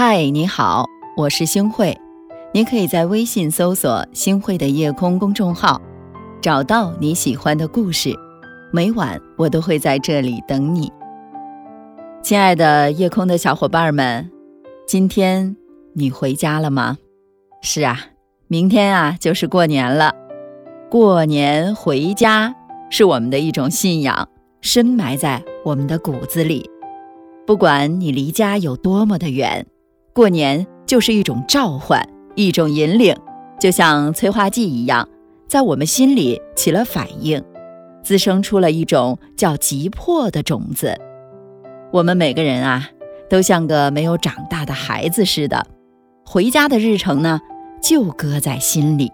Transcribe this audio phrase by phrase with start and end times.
[0.00, 1.92] 嗨，你好，我是星慧。
[2.54, 5.82] 你可以在微信搜索“星慧的夜空”公众号，
[6.40, 8.16] 找到你喜欢的故事。
[8.72, 10.88] 每晚我都会在这里等你。
[12.22, 14.30] 亲爱的夜空的小伙伴们，
[14.86, 15.56] 今天
[15.94, 16.96] 你回家了吗？
[17.60, 17.98] 是啊，
[18.46, 20.12] 明天啊就是过年了。
[20.88, 22.54] 过年回家
[22.88, 24.28] 是我们的一种信仰，
[24.60, 26.70] 深埋在我们的骨子里。
[27.44, 29.66] 不管你离家有多么的远。
[30.18, 32.04] 过年就是一种召唤，
[32.34, 33.14] 一种引领，
[33.60, 35.08] 就像催化剂一样，
[35.46, 37.40] 在我们心里起了反应，
[38.02, 40.92] 滋生出了一种叫急迫的种子。
[41.92, 42.88] 我们每个人啊，
[43.30, 45.64] 都像个没有长大的孩子似的，
[46.26, 47.40] 回家的日程呢，
[47.80, 49.12] 就搁在心里，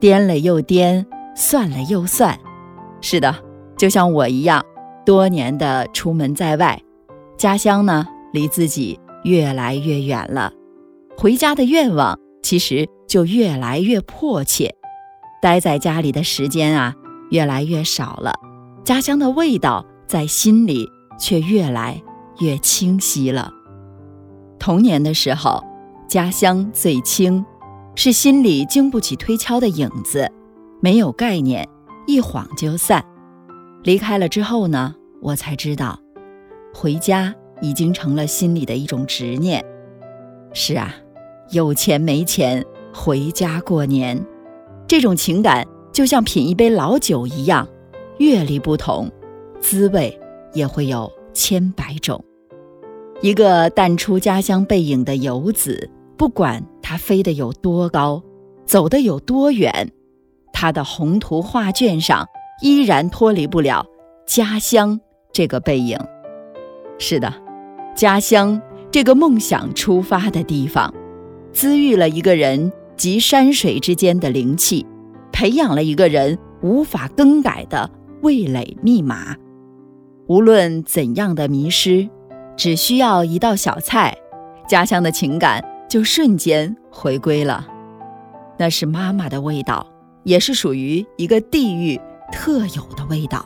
[0.00, 1.06] 掂了又掂，
[1.36, 2.36] 算了又算。
[3.00, 3.32] 是的，
[3.76, 4.64] 就像我一样，
[5.06, 6.82] 多年的出门在外，
[7.36, 8.98] 家乡呢，离自己。
[9.28, 10.50] 越来越远了，
[11.18, 14.74] 回家的愿望其实就越来越迫切。
[15.42, 16.94] 待在家里的时间啊，
[17.30, 18.32] 越来越少了，
[18.84, 20.88] 家乡的味道在心里
[21.20, 22.02] 却越来
[22.40, 23.52] 越清晰了。
[24.58, 25.62] 童年的时候，
[26.08, 27.44] 家乡最轻，
[27.94, 30.32] 是心里经不起推敲的影子，
[30.80, 31.68] 没有概念，
[32.06, 33.04] 一晃就散。
[33.84, 36.00] 离开了之后呢，我才知道，
[36.72, 37.34] 回家。
[37.60, 39.64] 已经成了心里的一种执念。
[40.52, 40.94] 是啊，
[41.50, 44.18] 有钱没钱，回家过年，
[44.86, 47.68] 这种情感就像品一杯老酒一样，
[48.18, 49.10] 阅历不同，
[49.60, 50.18] 滋味
[50.52, 52.24] 也会有千百种。
[53.20, 58.22] 一个淡出家乡背影的游子，不管他飞得有多高，
[58.64, 59.90] 走得有多远，
[60.52, 62.26] 他的宏图画卷上
[62.62, 63.84] 依然脱离不了
[64.26, 64.98] 家乡
[65.32, 65.98] 这个背影。
[66.98, 67.32] 是的。
[67.98, 68.62] 家乡
[68.92, 70.94] 这个梦想出发的地方，
[71.52, 74.86] 滋育了一个人及山水之间的灵气，
[75.32, 77.90] 培养了一个人无法更改的
[78.22, 79.34] 味蕾密码。
[80.28, 82.08] 无论怎样的迷失，
[82.56, 84.16] 只需要一道小菜，
[84.68, 87.66] 家乡的情感就瞬间回归了。
[88.58, 89.84] 那是妈妈的味道，
[90.22, 92.00] 也是属于一个地域
[92.30, 93.44] 特有的味道。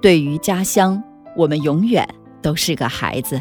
[0.00, 1.02] 对于家乡，
[1.36, 2.08] 我们永远。
[2.44, 3.40] 都是个孩子，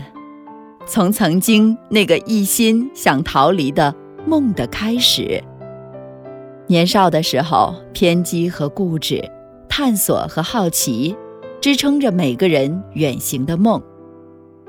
[0.86, 3.94] 从曾经那个一心想逃离的
[4.26, 5.44] 梦的开始。
[6.68, 9.30] 年少的时候，偏激和固执，
[9.68, 11.14] 探索和好奇，
[11.60, 13.84] 支撑着每个人远行的梦。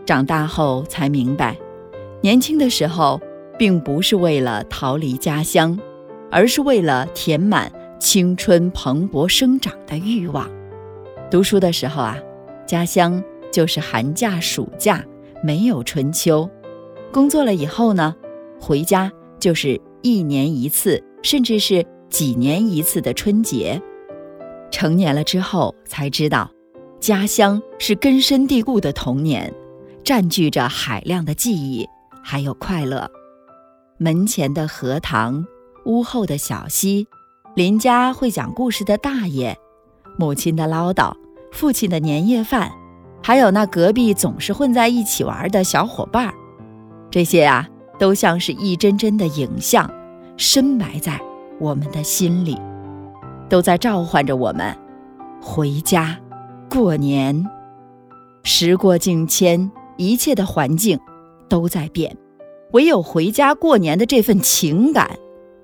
[0.05, 1.56] 长大后才明白，
[2.21, 3.21] 年轻的时候
[3.56, 5.78] 并不是为了逃离家乡，
[6.28, 7.71] 而是为了填满
[8.01, 10.51] 青春蓬勃生长的欲望。
[11.31, 12.19] 读书的时候啊，
[12.66, 13.22] 家乡。
[13.54, 15.04] 就是寒假、暑假，
[15.41, 16.50] 没有春秋。
[17.12, 18.12] 工作了以后呢，
[18.60, 23.81] 回家就是一年一次，甚至是几年一次的春节。
[24.72, 26.50] 成年了之后才知道，
[26.98, 29.54] 家乡是根深蒂固的童年，
[30.03, 31.88] 占据着海量的记忆，
[32.25, 33.09] 还有快乐。
[33.98, 35.47] 门前的荷塘，
[35.84, 37.06] 屋后的小溪，
[37.54, 39.56] 邻家会讲故事的大爷，
[40.19, 41.15] 母亲的唠叨，
[41.53, 42.72] 父亲的年夜饭。
[43.27, 46.35] 还有那隔壁总是混在一起玩的小伙伴儿，
[47.11, 47.67] 这些啊，
[47.99, 49.91] 都像是一帧帧的影像，
[50.37, 51.19] 深埋在
[51.59, 52.61] 我们的心里，
[53.49, 54.77] 都在召唤着我们
[55.41, 56.21] 回家
[56.69, 57.49] 过年。
[58.43, 61.01] 时过境迁，一切的环境
[61.49, 62.15] 都在变，
[62.73, 65.19] 唯有回家过年的这份情感，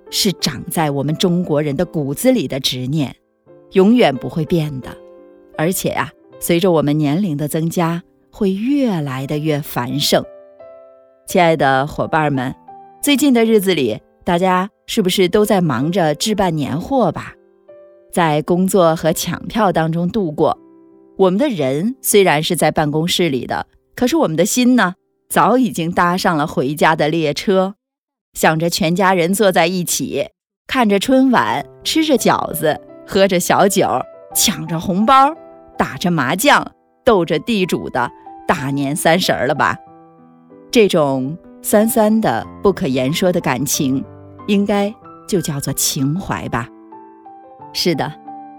[0.09, 3.15] 是长在我们中国人的骨子里的执念，
[3.73, 4.89] 永远不会变的。
[5.59, 6.11] 而且呀。
[6.41, 8.03] 随着我们年龄的增加，
[8.33, 10.25] 会越来的越繁盛。
[11.27, 12.55] 亲爱的伙伴们，
[13.03, 17.35] 最近的日子里，大家是不是都在忙着置办年货吧？
[18.11, 20.59] 在工作和抢票当中度过。
[21.19, 24.95] 我们的人虽然是在办公室里的，可是我们的心呢，
[25.29, 27.75] 早已经搭上了回家的列车，
[28.33, 30.29] 想着全家人坐在一起，
[30.67, 33.87] 看着春晚，吃着饺子，喝着小酒，
[34.35, 35.37] 抢着红包。
[35.81, 36.73] 打着麻将，
[37.07, 38.13] 斗着地主的
[38.47, 39.79] 大年三十了吧？
[40.71, 44.05] 这种酸酸的、不可言说的感情，
[44.47, 44.95] 应该
[45.27, 46.69] 就叫做情怀吧？
[47.73, 48.13] 是的，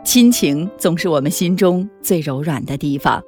[0.03, 3.21] 亲情总是我们心中最柔软的地方。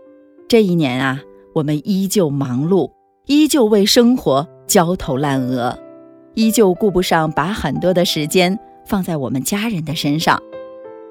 [0.47, 1.21] 这一年啊，
[1.53, 2.89] 我们依旧忙碌，
[3.27, 5.77] 依旧为生活焦头烂额，
[6.33, 8.57] 依旧顾不上把很多的时间
[8.87, 10.41] 放在我们家人的身上。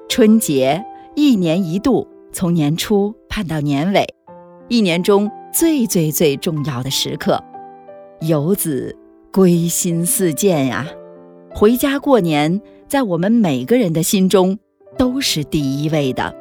[0.09, 0.83] 春节
[1.15, 2.09] 一年一度。
[2.33, 4.05] 从年初盼到年尾，
[4.67, 7.41] 一年中最最最重要的时刻，
[8.21, 8.97] 游子
[9.31, 10.87] 归心似箭呀！
[11.53, 14.57] 回家过年，在我们每个人的心中
[14.97, 16.35] 都是第一位的。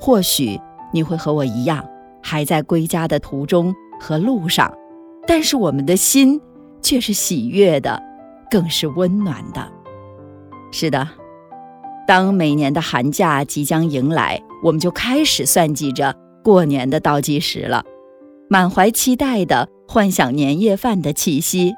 [0.00, 0.58] 或许
[0.94, 1.86] 你会和我一样，
[2.22, 4.72] 还在归家的途中和路上，
[5.26, 6.40] 但是我们的心
[6.80, 8.02] 却是喜悦的，
[8.50, 9.70] 更是温暖的。
[10.70, 11.06] 是的，
[12.08, 17.84] 当每年的寒假即将迎来，我们就开始算计着过年的倒计时了。
[18.48, 21.72] 满怀期待的幻想年夜饭的气息，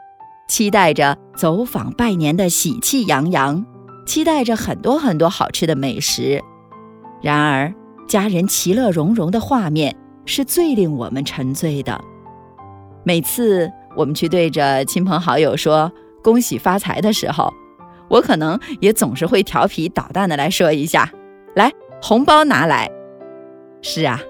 [0.48, 3.64] 期待着走访拜年的喜气洋洋，
[4.06, 6.42] 期待着很多很多好吃的美食。
[7.22, 7.72] 然而，
[8.08, 9.96] 家人其乐融融的画面
[10.26, 11.98] 是最令我们沉醉的。
[13.04, 15.92] 每次我们去对着亲朋好友说
[16.22, 17.52] “恭喜发财”的时候，
[18.08, 21.10] 我可能也总是会调皮捣蛋的来说一下
[21.54, 21.72] ：“来，
[22.06, 22.90] 红包拿来。”
[23.80, 24.20] 是啊。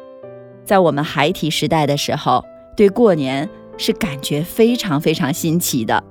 [0.64, 2.44] 在我们孩提时代的时候，
[2.76, 6.02] 对过年是感觉非常非常新奇的。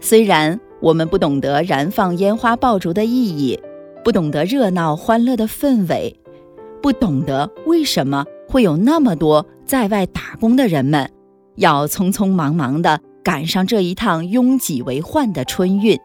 [0.00, 3.62] 虽然我们不懂得燃放烟花爆竹的意义，
[4.02, 6.18] 不懂得热闹欢乐的氛围，
[6.82, 11.08] 不懂得为什么会有那么多在外打工的人们
[11.54, 15.96] 要匆匆忙忙的赶上这一趟拥挤为患的春运。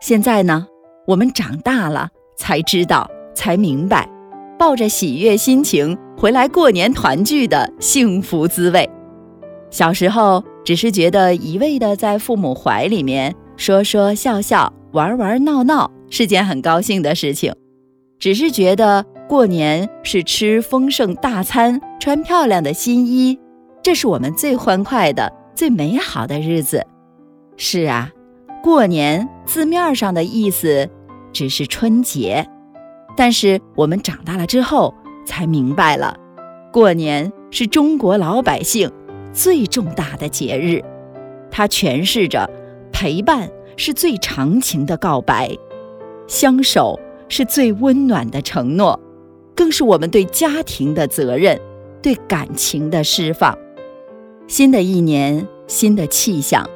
[0.00, 0.66] 现在呢，
[1.06, 4.08] 我们长大了才知道，才明白。
[4.58, 8.88] 抱着喜悦心情回来过年团聚的幸福滋味。
[9.70, 17.52] 小时候只是觉得一味的在父母怀里面说说笑笑、玩玩闹闹是件很高兴的事情，
[18.20, 23.36] 只是觉得过年是吃丰盛大餐、穿漂亮的新衣，
[23.82, 26.86] 这是我们最欢快的、最美好的日子。
[27.56, 28.10] 是啊，
[28.62, 30.88] 过年字面上的意思
[31.32, 32.46] 只是春节。
[33.16, 34.94] 但是我们长大了之后
[35.26, 36.16] 才明白了，
[36.72, 38.90] 过年是中国老百姓
[39.32, 40.82] 最重大的节日，
[41.50, 42.48] 它诠释着
[42.92, 45.56] 陪伴是最长情的告白，
[46.26, 46.98] 相守
[47.28, 48.98] 是最温暖的承诺，
[49.54, 51.60] 更是我们对家庭的责任，
[52.00, 53.56] 对感情的释放。
[54.48, 56.68] 新的一年，新的气象，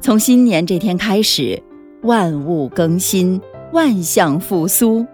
[0.00, 1.62] 从新年这天开始，
[2.02, 3.40] 万物更新，
[3.72, 5.06] 万象复苏。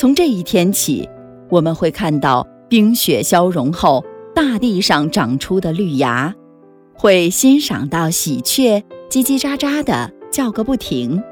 [0.00, 1.06] 从这一天起，
[1.50, 4.02] 我们会看到冰雪消融后
[4.34, 6.34] 大地上长出的绿芽，
[6.94, 11.22] 会欣赏到喜鹊叽叽喳喳的叫个不停，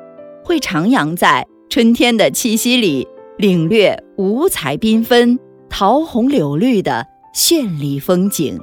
[0.44, 5.38] 会徜徉在春天的气息里，领略五彩缤纷、
[5.70, 8.60] 桃红柳绿的绚丽风景。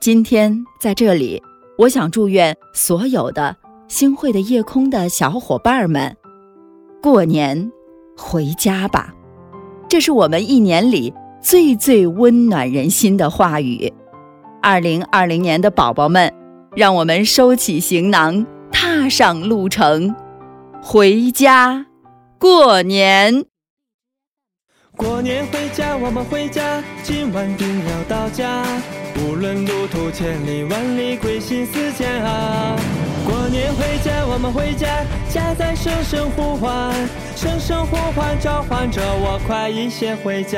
[0.00, 1.42] 今天在这里，
[1.78, 3.56] 我想祝愿所有的
[3.88, 6.16] 星汇的夜空的小伙伴们，
[7.02, 7.72] 过年
[8.16, 9.12] 回家吧。
[9.92, 11.12] 这是我们一年里
[11.42, 13.92] 最最温暖人心的话语。
[14.62, 16.32] 二零二零年的宝宝们，
[16.74, 20.14] 让我们收起行囊，踏上路程，
[20.82, 21.84] 回家
[22.38, 23.44] 过年。
[24.96, 28.64] 过年回家，我们回家，今晚定要到家。
[29.18, 32.71] 无论路途千里万里，归心似箭啊！
[34.32, 34.88] 我们回家，
[35.28, 36.90] 家在声声呼唤，
[37.36, 40.56] 声声呼唤召唤着我，快一些回家。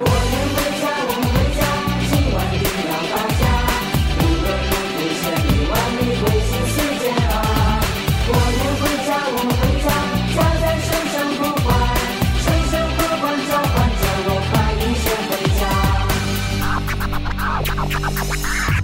[0.00, 1.62] 过年回家，我们回家，
[2.10, 3.46] 今晚一定要到家。
[4.18, 7.30] 无论路途千里万里，归心似箭啊！
[8.26, 9.86] 过年回家，我们回家，
[10.34, 11.70] 家在声声呼唤，
[12.42, 15.30] 声声呼唤召唤着我，快一些回
[15.62, 15.62] 家。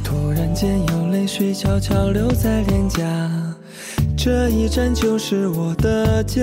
[0.05, 3.02] 突然间有泪水悄悄流在脸颊，
[4.28, 6.42] 这一站就是我的家。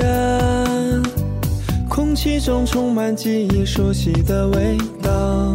[1.87, 5.53] 空气中充满记忆熟悉的味道，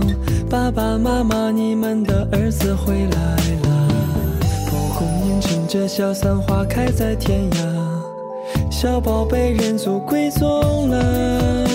[0.48, 3.34] 爸爸妈妈，你们的儿子回来
[3.64, 3.88] 了。
[4.68, 11.66] 蒲公英乘着小伞花开在天涯，小宝贝认祖归宗了，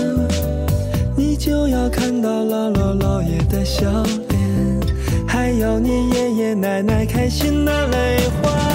[1.18, 3.92] 你就要看到姥姥姥爷的笑
[4.30, 4.80] 脸，
[5.28, 8.75] 还有你爷爷奶奶开心的泪花。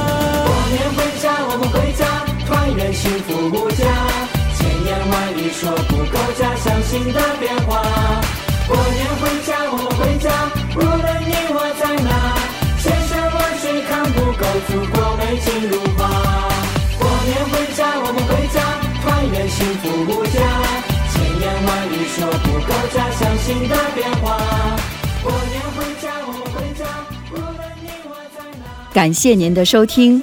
[0.70, 2.06] 过年回家，我们回家，
[2.46, 3.82] 团圆幸福无价。
[4.54, 7.82] 千言万语说不够家乡新的变化。
[8.70, 10.30] 过年回家，我们回家，
[10.76, 12.38] 无论你我在哪，
[12.78, 16.06] 千山万水看不够祖国美景如画。
[17.02, 18.62] 过年回家，我们回家，
[19.02, 20.38] 团圆幸福无价。
[21.10, 24.38] 千言万语说不够家乡新的变化。
[25.18, 26.86] 过年回家，我们回家，
[27.32, 28.94] 无论你我在哪。
[28.94, 30.22] 感谢您的收听，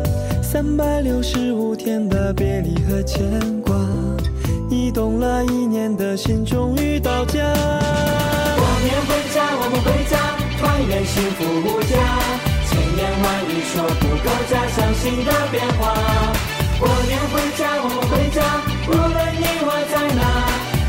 [0.51, 3.23] 三百六十五天的别离和牵
[3.61, 3.73] 挂，
[4.69, 7.39] 你动了一年的心终于到家。
[7.39, 10.19] 过年回家，我们回家，
[10.59, 11.95] 团圆幸福无价。
[12.67, 15.95] 千言万语说不够，加上新的变化。
[16.77, 18.43] 过年回家，我们回家，
[18.87, 20.21] 无论你我在哪，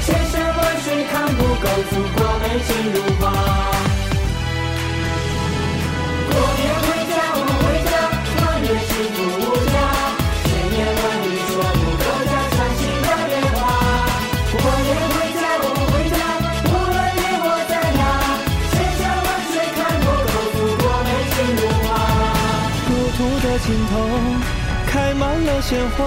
[0.02, 3.21] 千山万水看不够，祖国美景如画。
[23.64, 24.08] 尽头
[24.88, 26.04] 开满了鲜花，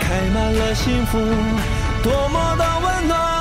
[0.00, 1.18] 开满了幸福，
[2.02, 3.33] 多么的温暖。